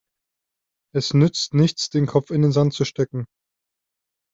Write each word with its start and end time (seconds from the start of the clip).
Es 0.95 1.13
nützt 1.13 1.53
nichts, 1.53 1.91
den 1.91 2.07
Kopf 2.07 2.31
in 2.31 2.41
den 2.41 2.51
Sand 2.51 2.73
zu 2.73 2.85
stecken. 2.85 3.27